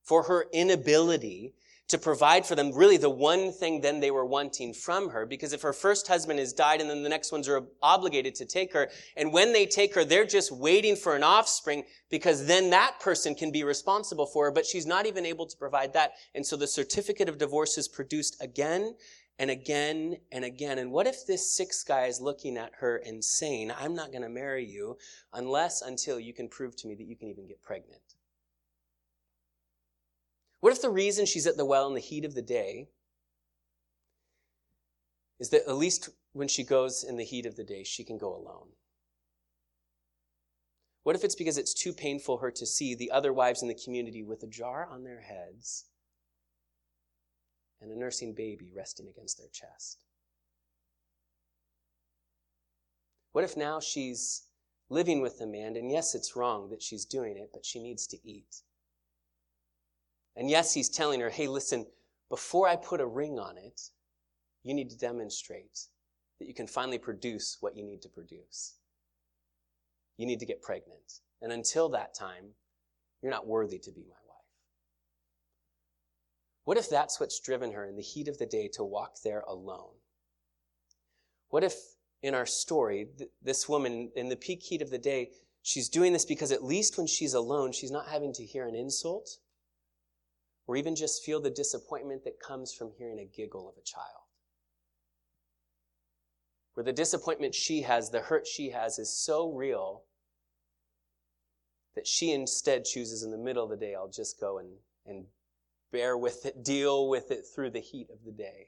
[0.03, 1.55] For her inability
[1.87, 5.53] to provide for them really the one thing then they were wanting from her because
[5.53, 8.73] if her first husband has died and then the next ones are obligated to take
[8.73, 12.99] her and when they take her they're just waiting for an offspring because then that
[12.99, 16.43] person can be responsible for her but she's not even able to provide that and
[16.43, 18.95] so the certificate of divorce is produced again
[19.37, 23.23] and again and again and what if this sixth guy is looking at her and
[23.23, 24.97] saying i'm not going to marry you
[25.33, 28.01] unless until you can prove to me that you can even get pregnant
[30.59, 32.87] what if the reason she's at the well in the heat of the day
[35.39, 38.17] is that at least when she goes in the heat of the day, she can
[38.17, 38.69] go alone?
[41.03, 43.75] What if it's because it's too painful her to see the other wives in the
[43.75, 45.85] community with a jar on their heads
[47.81, 50.03] and a nursing baby resting against their chest?
[53.31, 54.43] What if now she's
[54.89, 58.07] living with the man, and yes, it's wrong that she's doing it, but she needs
[58.07, 58.61] to eat?
[60.35, 61.85] And yes, he's telling her, hey, listen,
[62.29, 63.81] before I put a ring on it,
[64.63, 65.79] you need to demonstrate
[66.39, 68.75] that you can finally produce what you need to produce.
[70.17, 71.19] You need to get pregnant.
[71.41, 72.45] And until that time,
[73.21, 74.24] you're not worthy to be my.
[76.65, 79.41] What if that's what's driven her in the heat of the day to walk there
[79.47, 79.93] alone?
[81.49, 81.75] What if
[82.21, 85.29] in our story, th- this woman in the peak heat of the day,
[85.61, 88.75] she's doing this because at least when she's alone, she's not having to hear an
[88.75, 89.37] insult
[90.65, 94.25] or even just feel the disappointment that comes from hearing a giggle of a child.
[96.73, 100.03] Where the disappointment she has, the hurt she has, is so real
[101.95, 104.69] that she instead chooses in the middle of the day, I'll just go and,
[105.05, 105.25] and
[105.95, 108.67] bear with it, deal with it through the heat of the day.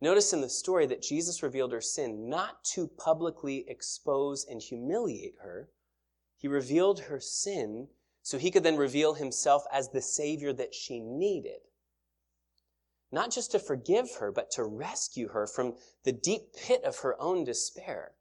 [0.00, 5.34] Notice in the story that Jesus revealed her sin not to publicly expose and humiliate
[5.42, 5.68] her.
[6.36, 7.88] He revealed her sin
[8.22, 11.62] so he could then reveal himself as the Savior that she needed.
[13.10, 17.20] Not just to forgive her, but to rescue her from the deep pit of her
[17.20, 18.12] own despair.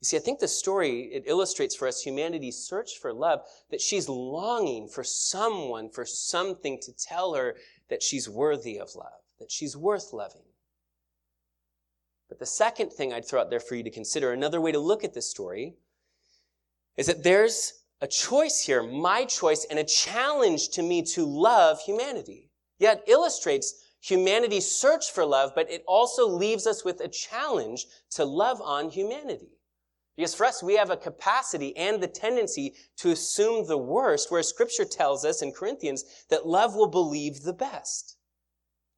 [0.00, 3.80] You see, I think the story, it illustrates for us humanity's search for love, that
[3.80, 7.56] she's longing for someone, for something to tell her
[7.90, 10.44] that she's worthy of love, that she's worth loving.
[12.28, 14.78] But the second thing I'd throw out there for you to consider, another way to
[14.78, 15.74] look at this story,
[16.96, 21.80] is that there's a choice here, my choice, and a challenge to me to love
[21.80, 22.50] humanity.
[22.78, 28.24] Yet illustrates humanity's search for love, but it also leaves us with a challenge to
[28.24, 29.57] love on humanity.
[30.18, 34.42] Because for us, we have a capacity and the tendency to assume the worst, where
[34.42, 38.16] scripture tells us in Corinthians that love will believe the best.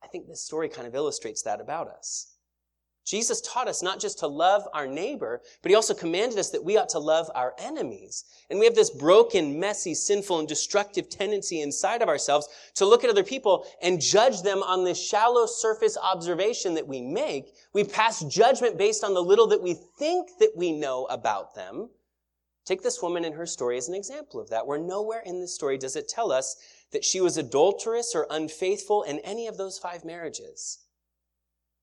[0.02, 2.29] I think this story kind of illustrates that about us.
[3.10, 6.62] Jesus taught us not just to love our neighbor, but he also commanded us that
[6.62, 8.24] we ought to love our enemies.
[8.48, 13.02] And we have this broken, messy, sinful, and destructive tendency inside of ourselves to look
[13.02, 17.52] at other people and judge them on this shallow surface observation that we make.
[17.72, 21.90] We pass judgment based on the little that we think that we know about them.
[22.64, 25.52] Take this woman and her story as an example of that, where nowhere in this
[25.52, 26.54] story does it tell us
[26.92, 30.78] that she was adulterous or unfaithful in any of those five marriages.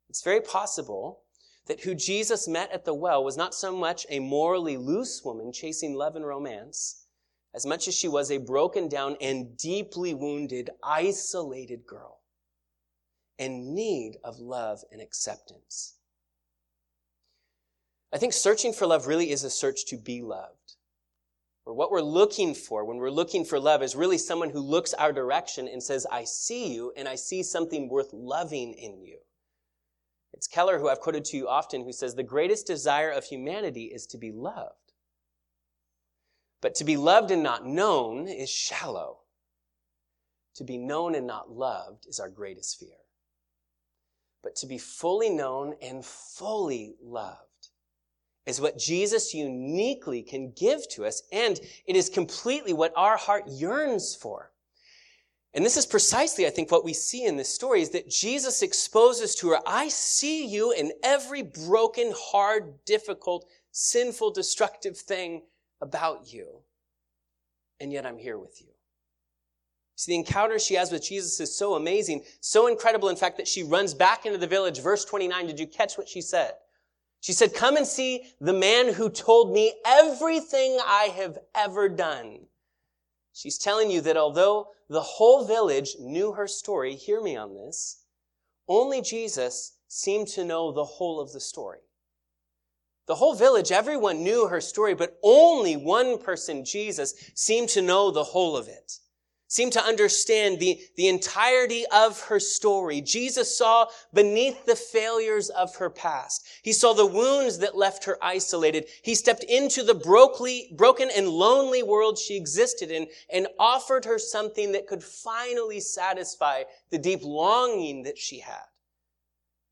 [0.10, 1.22] It's very possible
[1.68, 5.52] that who Jesus met at the well was not so much a morally loose woman
[5.52, 7.06] chasing love and romance,
[7.54, 12.20] as much as she was a broken down and deeply wounded, isolated girl
[13.38, 15.96] in need of love and acceptance.
[18.12, 20.76] I think searching for love really is a search to be loved.
[21.66, 24.94] Or what we're looking for when we're looking for love is really someone who looks
[24.94, 29.18] our direction and says, I see you and I see something worth loving in you.
[30.38, 33.86] It's Keller, who I've quoted to you often, who says the greatest desire of humanity
[33.86, 34.94] is to be loved.
[36.62, 39.22] But to be loved and not known is shallow.
[40.58, 43.00] To be known and not loved is our greatest fear.
[44.44, 47.70] But to be fully known and fully loved
[48.46, 53.46] is what Jesus uniquely can give to us, and it is completely what our heart
[53.48, 54.52] yearns for.
[55.54, 58.62] And this is precisely, I think, what we see in this story is that Jesus
[58.62, 65.44] exposes to her, I see you in every broken, hard, difficult, sinful, destructive thing
[65.82, 66.60] about you.
[67.80, 68.68] And yet I'm here with you.
[69.96, 73.48] See, the encounter she has with Jesus is so amazing, so incredible, in fact, that
[73.48, 74.80] she runs back into the village.
[74.80, 76.52] Verse 29, did you catch what she said?
[77.22, 82.42] She said, Come and see the man who told me everything I have ever done.
[83.38, 88.04] She's telling you that although the whole village knew her story, hear me on this,
[88.68, 91.82] only Jesus seemed to know the whole of the story.
[93.06, 98.10] The whole village, everyone knew her story, but only one person, Jesus, seemed to know
[98.10, 98.98] the whole of it
[99.48, 103.02] seemed to understand the, the entirety of her story.
[103.02, 106.46] Jesus saw beneath the failures of her past.
[106.64, 108.88] He saw the wounds that left her isolated.
[109.04, 114.20] He stepped into the brokely, broken and lonely world she existed in and offered her
[114.20, 118.66] something that could finally satisfy the deep longing that she had.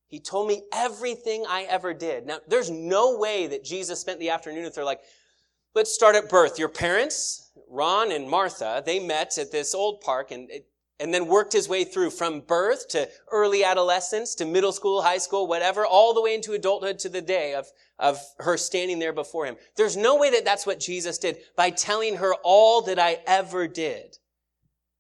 [0.08, 2.26] He told me everything I ever did.
[2.26, 5.02] Now, there's no way that Jesus spent the afternoon with her like,
[5.74, 6.58] let's start at birth.
[6.58, 10.50] Your parents, Ron and Martha, they met at this old park and,
[11.00, 15.18] and then worked his way through from birth to early adolescence to middle school, high
[15.18, 17.68] school, whatever, all the way into adulthood to the day of,
[18.00, 19.58] of her standing there before him.
[19.76, 23.68] There's no way that that's what Jesus did by telling her all that I ever
[23.68, 24.18] did.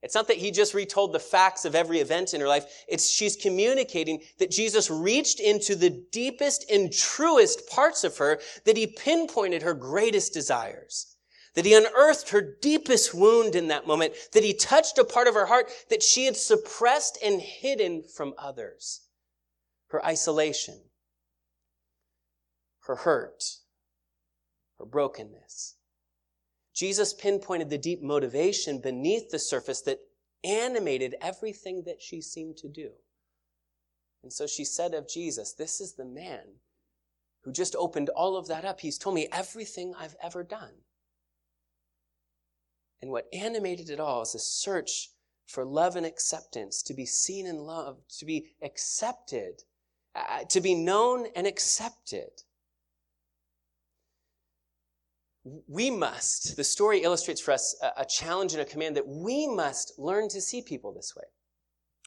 [0.02, 2.66] It's not that he just retold the facts of every event in her life.
[2.88, 8.78] It's she's communicating that Jesus reached into the deepest and truest parts of her, that
[8.78, 11.15] he pinpointed her greatest desires
[11.56, 15.34] that he unearthed her deepest wound in that moment, that he touched a part of
[15.34, 19.08] her heart that she had suppressed and hidden from others.
[19.88, 20.80] Her isolation,
[22.82, 23.44] her hurt,
[24.78, 25.76] her brokenness.
[26.74, 30.00] Jesus pinpointed the deep motivation beneath the surface that
[30.44, 32.92] animated everything that she seemed to do.
[34.24, 36.60] And so she said of Jesus, This is the man
[37.44, 38.82] who just opened all of that up.
[38.82, 40.74] He's told me everything I've ever done.
[43.06, 45.12] And what animated it all is a search
[45.46, 49.62] for love and acceptance, to be seen and loved, to be accepted,
[50.16, 52.32] uh, to be known and accepted.
[55.68, 59.46] We must, the story illustrates for us a, a challenge and a command that we
[59.46, 61.26] must learn to see people this way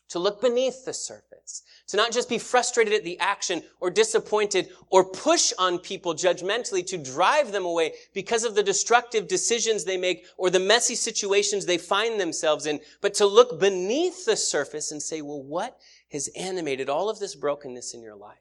[0.09, 4.69] to look beneath the surface, to not just be frustrated at the action or disappointed
[4.91, 9.97] or push on people judgmentally to drive them away because of the destructive decisions they
[9.97, 14.93] make or the messy situations they find themselves in, but to look beneath the surface
[14.93, 15.79] and say, well, what
[16.11, 18.39] has animated all of this brokenness in your life?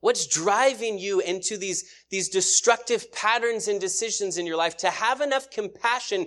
[0.00, 5.20] What's driving you into these, these destructive patterns and decisions in your life to have
[5.20, 6.26] enough compassion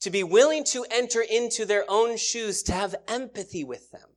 [0.00, 4.08] to be willing to enter into their own shoes, to have empathy with them?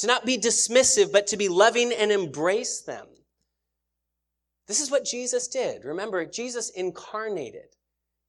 [0.00, 3.06] To not be dismissive, but to be loving and embrace them.
[4.66, 5.84] This is what Jesus did.
[5.84, 7.76] Remember, Jesus incarnated.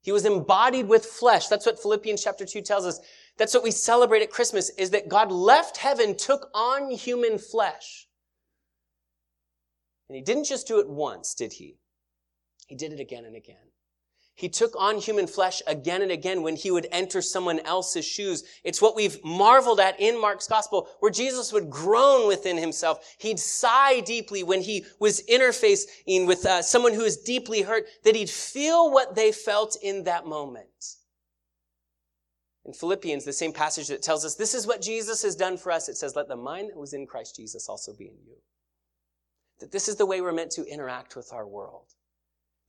[0.02, 1.48] He was embodied with flesh.
[1.48, 3.00] That's what Philippians chapter 2 tells us.
[3.38, 8.08] That's what we celebrate at Christmas, is that God left heaven, took on human flesh.
[10.10, 11.78] And he didn't just do it once, did he?
[12.68, 13.71] He did it again and again.
[14.36, 18.44] He took on human flesh again and again when he would enter someone else's shoes.
[18.64, 23.16] It's what we've marveled at in Mark's gospel, where Jesus would groan within himself.
[23.20, 28.16] He'd sigh deeply when he was interfacing with uh, someone who is deeply hurt, that
[28.16, 30.68] he'd feel what they felt in that moment.
[32.66, 35.72] In Philippians, the same passage that tells us this is what Jesus has done for
[35.72, 38.38] us, it says, let the mind that was in Christ Jesus also be in you.
[39.60, 41.88] That this is the way we're meant to interact with our world.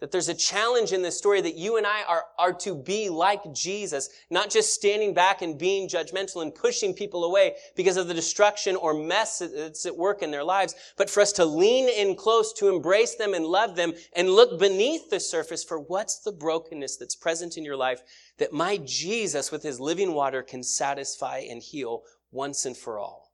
[0.02, 3.08] That there's a challenge in this story that you and I are, are to be
[3.08, 8.08] like Jesus, not just standing back and being judgmental and pushing people away because of
[8.08, 11.88] the destruction or mess that's at work in their lives, but for us to lean
[11.88, 16.18] in close to embrace them and love them and look beneath the surface for what's
[16.18, 18.02] the brokenness that's present in your life
[18.38, 23.30] that my Jesus with his living water can satisfy and heal once and for all.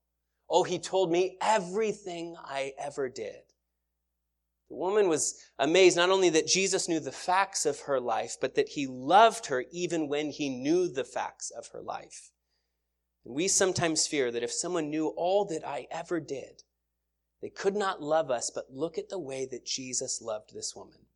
[0.51, 3.48] Oh, he told me everything I ever did.
[4.69, 8.55] The woman was amazed not only that Jesus knew the facts of her life, but
[8.55, 12.31] that he loved her even when he knew the facts of her life.
[13.25, 16.63] We sometimes fear that if someone knew all that I ever did,
[17.41, 21.07] they could not love us, but look at the way that Jesus loved this woman.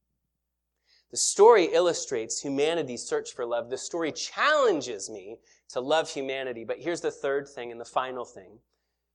[1.10, 3.68] The story illustrates humanity's search for love.
[3.68, 5.38] The story challenges me
[5.70, 6.64] to love humanity.
[6.64, 8.58] But here's the third thing and the final thing.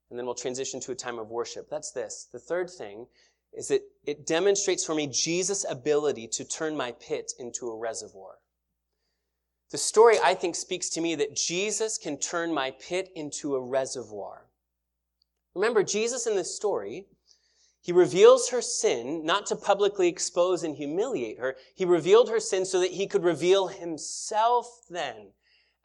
[0.09, 1.69] And then we'll transition to a time of worship.
[1.69, 2.27] That's this.
[2.31, 3.07] The third thing
[3.53, 8.35] is that it demonstrates for me Jesus' ability to turn my pit into a reservoir.
[9.71, 13.61] The story, I think, speaks to me that Jesus can turn my pit into a
[13.61, 14.47] reservoir.
[15.53, 17.07] Remember, Jesus in this story,
[17.81, 21.55] he reveals her sin not to publicly expose and humiliate her.
[21.75, 25.31] He revealed her sin so that he could reveal himself then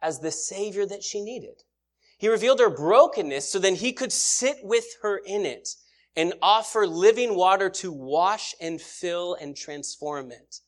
[0.01, 1.63] as the Savior that she needed.
[2.17, 5.75] He revealed her brokenness so then he could sit with her in it
[6.15, 10.59] and offer living water to wash and fill and transform it.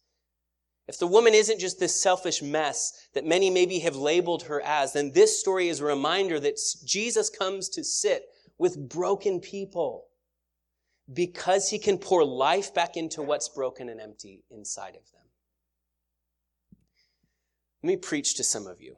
[0.88, 4.94] If the woman isn't just this selfish mess that many maybe have labeled her as,
[4.94, 8.24] then this story is a reminder that Jesus comes to sit
[8.58, 10.06] with broken people.
[11.14, 15.22] because he can pour life back into what's broken and empty inside of them.
[17.84, 18.96] Let me preach to some of you.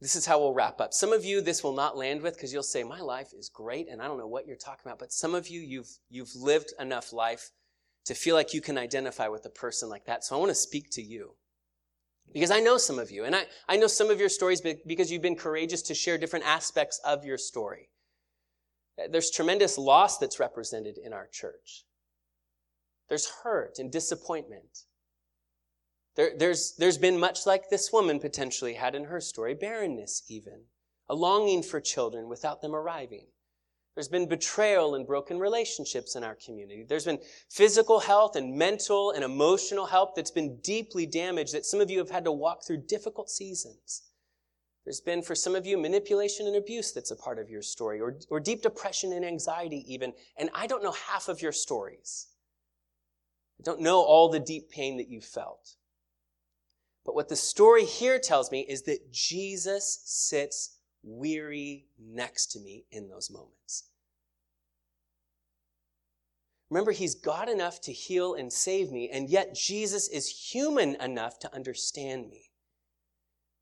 [0.00, 0.94] This is how we'll wrap up.
[0.94, 3.88] Some of you, this will not land with because you'll say, My life is great
[3.90, 4.98] and I don't know what you're talking about.
[4.98, 7.50] But some of you, you've, you've lived enough life
[8.06, 10.24] to feel like you can identify with a person like that.
[10.24, 11.34] So I want to speak to you.
[12.32, 15.10] Because I know some of you, and I, I know some of your stories because
[15.10, 17.88] you've been courageous to share different aspects of your story.
[18.98, 21.84] Eh, there's tremendous loss that's represented in our church.
[23.08, 24.84] There's hurt and disappointment.
[26.16, 30.64] There, there's, there's been much like this woman potentially had in her story, barrenness even,
[31.08, 33.26] a longing for children without them arriving.
[33.94, 36.84] There's been betrayal and broken relationships in our community.
[36.88, 41.80] There's been physical health and mental and emotional health that's been deeply damaged, that some
[41.80, 44.02] of you have had to walk through difficult seasons.
[44.84, 48.00] There's been, for some of you, manipulation and abuse that's a part of your story,
[48.00, 50.12] or, or deep depression and anxiety, even.
[50.38, 52.28] And I don't know half of your stories.
[53.60, 55.74] I don't know all the deep pain that you felt.
[57.04, 62.84] But what the story here tells me is that Jesus sits weary next to me
[62.90, 63.88] in those moments.
[66.68, 71.38] Remember, he's God enough to heal and save me, and yet Jesus is human enough
[71.40, 72.49] to understand me.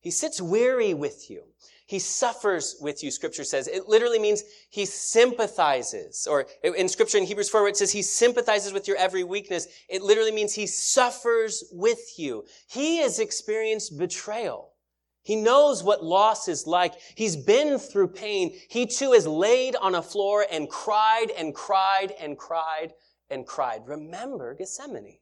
[0.01, 1.43] He sits weary with you.
[1.87, 3.67] He suffers with you, scripture says.
[3.67, 6.27] It literally means he sympathizes.
[6.27, 10.03] Or in scripture in Hebrews 4, it says he sympathizes with your every weakness, it
[10.03, 12.45] literally means he suffers with you.
[12.69, 14.75] He has experienced betrayal.
[15.23, 16.95] He knows what loss is like.
[17.15, 18.55] He's been through pain.
[18.69, 22.93] He too has laid on a floor and cried and cried and cried
[23.31, 23.83] and cried.
[23.87, 25.19] Remember Gethsemane.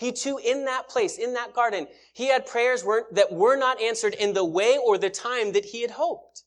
[0.00, 2.82] He too, in that place, in that garden, he had prayers
[3.12, 6.44] that were not answered in the way or the time that he had hoped.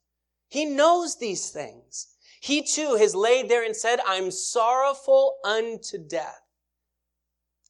[0.49, 2.15] He knows these things.
[2.41, 6.41] He too has laid there and said, I'm sorrowful unto death.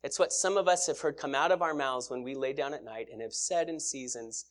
[0.05, 2.53] It's what some of us have heard come out of our mouths when we lay
[2.53, 4.45] down at night and have said in seasons,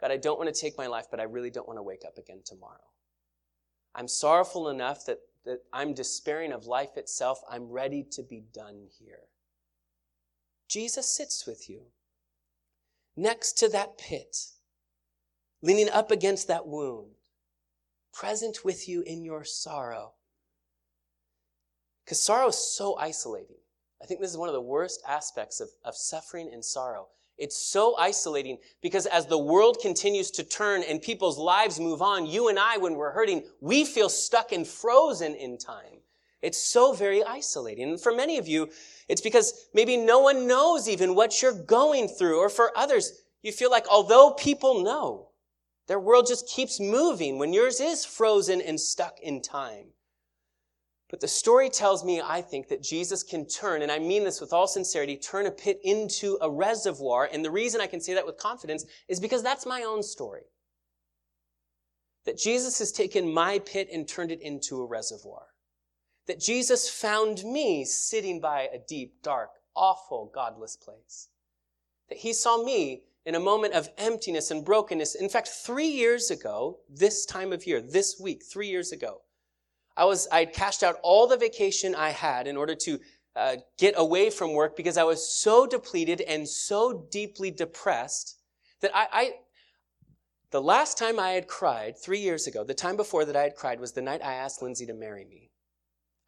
[0.00, 2.06] God, I don't want to take my life, but I really don't want to wake
[2.06, 2.88] up again tomorrow.
[3.94, 7.42] I'm sorrowful enough that, that I'm despairing of life itself.
[7.50, 9.24] I'm ready to be done here.
[10.70, 11.82] Jesus sits with you
[13.16, 14.36] next to that pit,
[15.60, 17.10] leaning up against that wound,
[18.14, 20.12] present with you in your sorrow.
[22.04, 23.56] Because sorrow is so isolating.
[24.00, 27.08] I think this is one of the worst aspects of, of suffering and sorrow
[27.40, 32.26] it's so isolating because as the world continues to turn and people's lives move on,
[32.26, 36.00] you and I, when we're hurting, we feel stuck and frozen in time.
[36.42, 37.90] It's so very isolating.
[37.90, 38.70] And for many of you,
[39.08, 42.38] it's because maybe no one knows even what you're going through.
[42.38, 43.12] Or for others,
[43.42, 45.28] you feel like although people know,
[45.86, 49.86] their world just keeps moving when yours is frozen and stuck in time.
[51.10, 54.40] But the story tells me, I think, that Jesus can turn, and I mean this
[54.40, 57.28] with all sincerity, turn a pit into a reservoir.
[57.30, 60.44] And the reason I can say that with confidence is because that's my own story.
[62.26, 65.49] That Jesus has taken my pit and turned it into a reservoir.
[66.30, 71.26] That Jesus found me sitting by a deep, dark, awful, godless place.
[72.08, 75.16] That he saw me in a moment of emptiness and brokenness.
[75.16, 79.22] In fact, three years ago, this time of year, this week, three years ago,
[79.96, 83.00] I was, I'd cashed out all the vacation I had in order to
[83.34, 88.38] uh, get away from work because I was so depleted and so deeply depressed
[88.82, 89.32] that I, I,
[90.52, 93.56] the last time I had cried, three years ago, the time before that I had
[93.56, 95.50] cried was the night I asked Lindsay to marry me.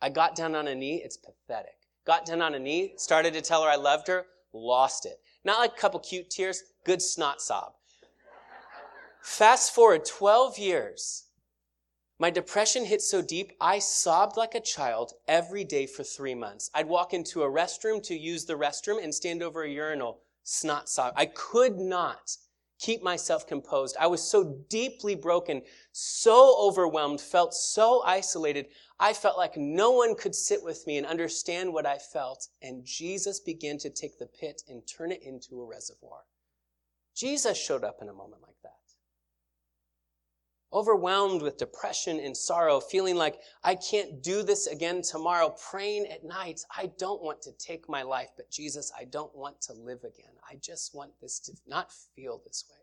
[0.03, 1.00] I got down on a knee.
[1.03, 1.76] It's pathetic.
[2.05, 5.20] Got down on a knee, started to tell her I loved her, lost it.
[5.44, 7.74] Not like a couple cute tears, good snot sob.
[9.22, 11.26] Fast forward 12 years.
[12.18, 16.70] My depression hit so deep, I sobbed like a child every day for three months.
[16.74, 20.88] I'd walk into a restroom to use the restroom and stand over a urinal, snot
[20.88, 21.14] sob.
[21.16, 22.36] I could not
[22.82, 23.96] keep myself composed.
[23.98, 28.66] I was so deeply broken, so overwhelmed, felt so isolated.
[29.03, 32.46] I felt like no one could sit with me and understand what I felt.
[32.62, 36.20] And Jesus began to take the pit and turn it into a reservoir.
[37.14, 38.70] Jesus showed up in a moment like that
[40.72, 46.24] overwhelmed with depression and sorrow, feeling like I can't do this again tomorrow, praying at
[46.24, 50.00] night, I don't want to take my life, but Jesus, I don't want to live
[50.05, 50.32] again.
[50.50, 52.78] I just want this to not feel this way.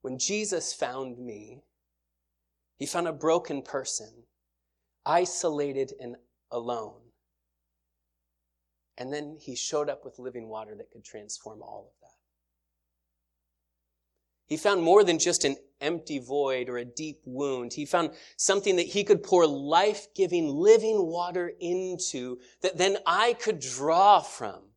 [0.00, 1.62] When Jesus found me,
[2.76, 4.24] he found a broken person,
[5.06, 6.16] isolated and
[6.50, 7.00] alone.
[8.96, 12.08] And then he showed up with living water that could transform all of that.
[14.46, 17.72] He found more than just an empty void or a deep wound.
[17.72, 23.58] He found something that he could pour life-giving, living water into that then I could
[23.58, 24.73] draw from.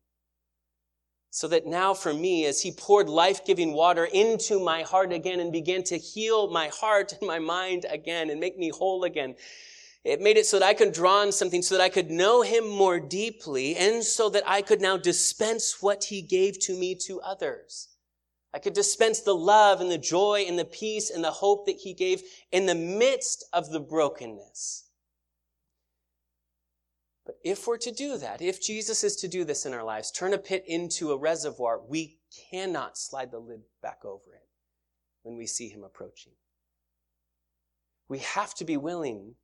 [1.30, 5.52] So that now for me, as he poured life-giving water into my heart again and
[5.52, 9.36] began to heal my heart and my mind again and make me whole again,
[10.04, 12.42] it made it so that I could draw on something so that I could know
[12.42, 16.94] him more deeply and so that I could now dispense what he gave to me
[17.06, 17.88] to others.
[18.54, 21.76] I could dispense the love and the joy and the peace and the hope that
[21.76, 24.87] he gave in the midst of the brokenness.
[27.28, 30.10] But if we're to do that, if Jesus is to do this in our lives,
[30.10, 32.16] turn a pit into a reservoir, we
[32.50, 34.48] cannot slide the lid back over it
[35.24, 36.32] when we see him approaching.
[38.08, 39.34] We have to be willing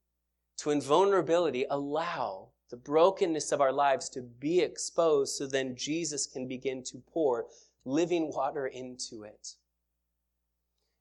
[0.61, 6.27] to, in vulnerability, allow the brokenness of our lives to be exposed so then Jesus
[6.27, 7.49] can begin to pour
[7.85, 9.57] living water into it.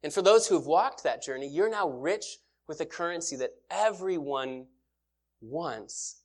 [0.04, 3.54] And for those who have walked that journey, you're now rich with a currency that
[3.72, 4.66] everyone
[5.40, 6.23] wants,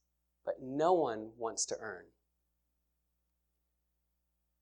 [0.49, 2.05] but no one wants to earn.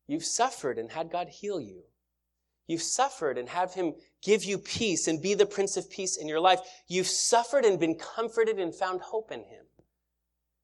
[0.08, 1.84] You've suffered and had God heal you.
[2.66, 6.26] You've suffered and have Him give you peace and be the Prince of Peace in
[6.26, 6.58] your life.
[6.88, 9.66] You've suffered and been comforted and found hope in Him.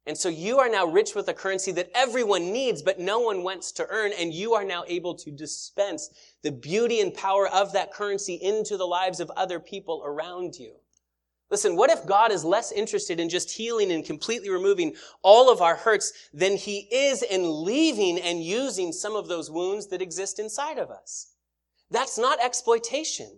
[0.06, 3.44] And so you are now rich with a currency that everyone needs, but no one
[3.44, 6.10] wants to earn, and you are now able to dispense
[6.42, 10.81] the beauty and power of that currency into the lives of other people around you.
[11.53, 15.61] Listen, what if God is less interested in just healing and completely removing all of
[15.61, 20.38] our hurts than he is in leaving and using some of those wounds that exist
[20.38, 21.34] inside of us?
[21.90, 23.30] That's not exploitation.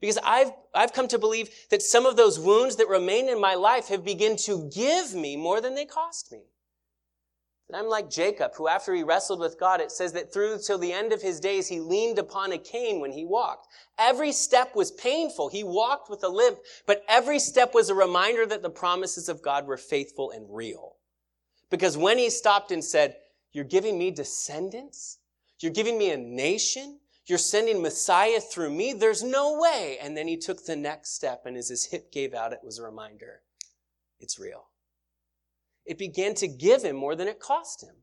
[0.00, 3.56] Because I've, I've come to believe that some of those wounds that remain in my
[3.56, 6.44] life have begun to give me more than they cost me.
[7.68, 10.76] And I'm like Jacob, who after he wrestled with God, it says that through till
[10.76, 13.68] the end of his days, he leaned upon a cane when he walked.
[13.98, 15.48] Every step was painful.
[15.48, 19.42] He walked with a limp, but every step was a reminder that the promises of
[19.42, 20.96] God were faithful and real.
[21.70, 23.16] Because when he stopped and said,
[23.52, 25.18] you're giving me descendants?
[25.60, 26.98] You're giving me a nation?
[27.26, 28.92] You're sending Messiah through me?
[28.92, 29.96] There's no way.
[30.02, 32.78] And then he took the next step, and as his hip gave out, it was
[32.78, 33.40] a reminder
[34.20, 34.66] it's real.
[35.86, 37.94] It began to give him more than it cost him.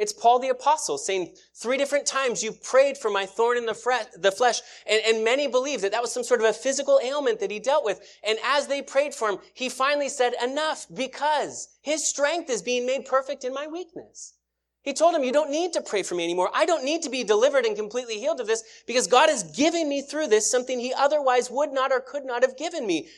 [0.00, 3.74] It's Paul the apostle saying three different times, you prayed for my thorn in the,
[3.74, 4.62] fre- the flesh.
[4.86, 7.58] And, and many believe that that was some sort of a physical ailment that he
[7.60, 8.00] dealt with.
[8.26, 12.86] And as they prayed for him, he finally said, enough, because his strength is being
[12.86, 14.32] made perfect in my weakness.
[14.80, 16.48] He told him, you don't need to pray for me anymore.
[16.54, 19.86] I don't need to be delivered and completely healed of this because God is giving
[19.86, 23.08] me through this something he otherwise would not or could not have given me.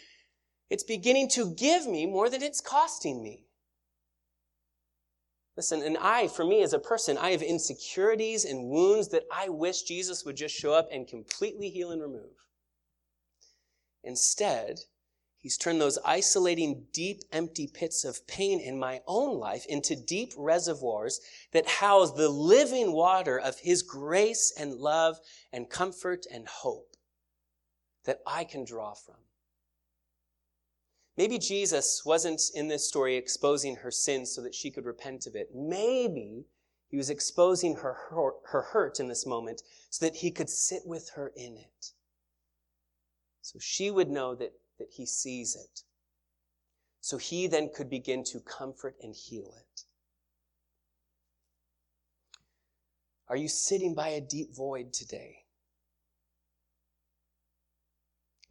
[0.68, 3.44] It's beginning to give me more than it's costing me.
[5.62, 9.48] Listen, and I, for me as a person, I have insecurities and wounds that I
[9.48, 12.34] wish Jesus would just show up and completely heal and remove.
[14.02, 14.80] Instead,
[15.38, 20.32] He's turned those isolating, deep, empty pits of pain in my own life into deep
[20.36, 21.20] reservoirs
[21.52, 25.20] that house the living water of His grace and love
[25.52, 26.96] and comfort and hope
[28.04, 29.14] that I can draw from.
[31.22, 35.36] Maybe Jesus wasn't in this story exposing her sin so that she could repent of
[35.36, 35.50] it.
[35.54, 36.46] Maybe
[36.88, 40.82] he was exposing her, her, her hurt in this moment so that he could sit
[40.84, 41.92] with her in it.
[43.40, 45.82] So she would know that that he sees it.
[47.00, 49.84] So he then could begin to comfort and heal it.
[53.28, 55.41] Are you sitting by a deep void today?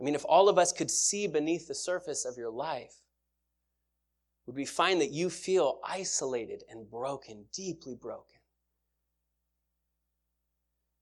[0.02, 2.96] I mean, if all of us could see beneath the surface of your life,
[4.48, 8.42] would we find that you feel isolated and broken, deeply broken?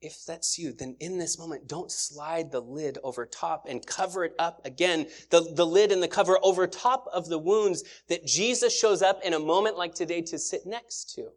[0.02, 4.24] if that's you, then in this moment, don't slide the lid over top and cover
[4.24, 5.08] it up again.
[5.30, 9.22] The, the lid and the cover over top of the wounds that Jesus shows up
[9.24, 11.30] in a moment like today to sit next to.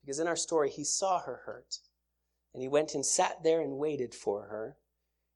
[0.00, 1.78] Because in our story, he saw her hurt
[2.52, 4.76] and he went and sat there and waited for her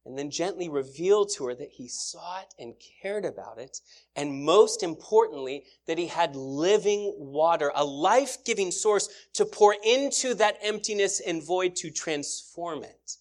[0.05, 3.81] and then gently revealed to her that he saw it and cared about it.
[4.17, 10.59] And most importantly, that he had living water, a life-giving source to pour into that
[10.63, 13.17] emptiness and void to transform it.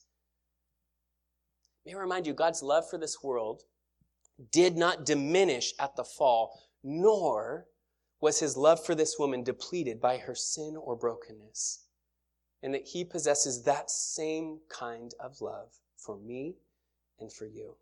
[1.85, 3.63] May I remind you, God's love for this world
[4.51, 7.67] did not diminish at the fall, nor
[8.19, 11.85] was his love for this woman depleted by her sin or brokenness.
[12.63, 16.55] And that he possesses that same kind of love for me
[17.21, 17.75] and for you.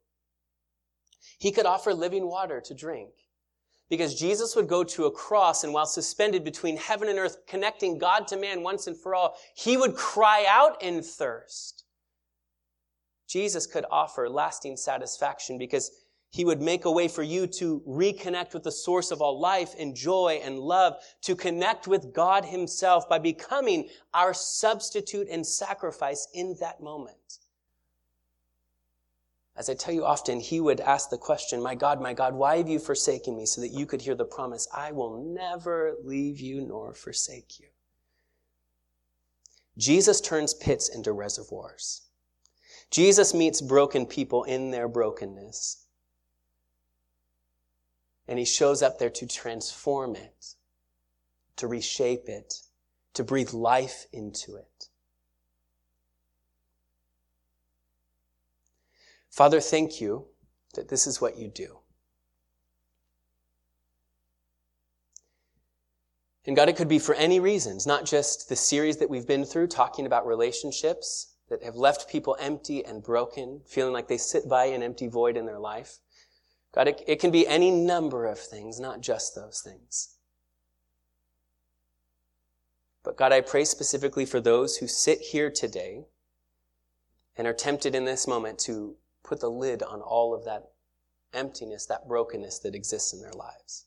[1.38, 3.12] He could offer living water to drink
[3.90, 7.98] because Jesus would go to a cross and while suspended between heaven and earth, connecting
[7.98, 11.86] God to man once and for all, he would cry out in thirst.
[13.28, 15.92] Jesus could offer lasting satisfaction because
[16.32, 19.74] he would make a way for you to reconnect with the source of all life
[19.80, 26.28] and joy and love, to connect with God himself by becoming our substitute and sacrifice
[26.34, 27.39] in that moment.
[29.60, 32.56] As I tell you often, he would ask the question, My God, my God, why
[32.58, 33.46] have you forsaken me?
[33.46, 37.68] So that you could hear the promise, I will never leave you nor forsake you.
[39.78, 42.04] Jesus turns pits into reservoirs.
[42.90, 45.86] Jesus meets broken people in their brokenness.
[48.30, 50.56] And he shows up there to transform it,
[51.58, 52.62] to reshape it,
[53.14, 54.69] to breathe life into it.
[59.40, 60.26] Father, thank you
[60.74, 61.80] that this is what you do.
[66.46, 69.46] And God, it could be for any reasons, not just the series that we've been
[69.46, 74.50] through talking about relationships that have left people empty and broken, feeling like they sit
[74.50, 76.00] by an empty void in their life.
[76.74, 80.18] God, it, it can be any number of things, not just those things.
[83.04, 86.08] But God, I pray specifically for those who sit here today
[87.38, 90.72] and are tempted in this moment to put the lid on all of that
[91.34, 93.86] emptiness, that brokenness that exists in their lives.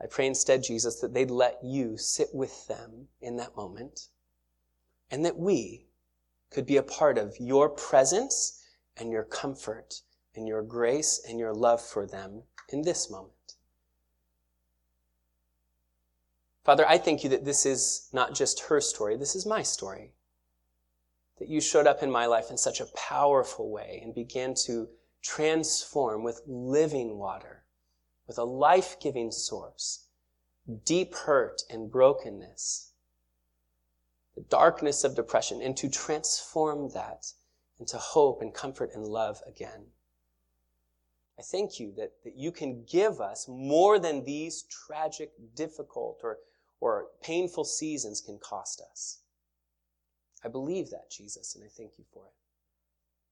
[0.00, 4.08] I pray instead, Jesus, that they'd let you sit with them in that moment
[5.10, 5.86] and that we
[6.50, 8.64] could be a part of your presence
[8.96, 10.02] and your comfort
[10.34, 13.32] and your grace and your love for them in this moment.
[16.64, 20.12] Father, I thank you that this is not just her story, this is my story.
[21.38, 24.88] That you showed up in my life in such a powerful way and began to
[25.22, 27.64] transform with living water,
[28.26, 30.06] with a life giving source,
[30.84, 32.92] deep hurt and brokenness,
[34.34, 37.32] the darkness of depression, and to transform that
[37.78, 39.86] into hope and comfort and love again.
[41.38, 46.38] I thank you that, that you can give us more than these tragic, difficult, or,
[46.80, 49.21] or painful seasons can cost us.
[50.44, 52.41] I believe that, Jesus, and I thank you for it.